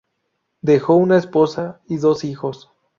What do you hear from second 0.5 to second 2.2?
Dejó una esposa y